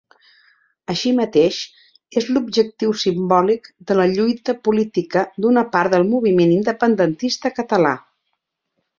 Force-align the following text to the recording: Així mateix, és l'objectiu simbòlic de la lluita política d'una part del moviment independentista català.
Així 0.91 1.09
mateix, 1.17 1.57
és 2.21 2.29
l'objectiu 2.37 2.95
simbòlic 3.03 3.69
de 3.91 3.97
la 3.99 4.07
lluita 4.13 4.55
política 4.69 5.23
d'una 5.45 5.63
part 5.75 5.95
del 5.97 6.07
moviment 6.15 6.55
independentista 6.55 7.53
català. 7.61 7.93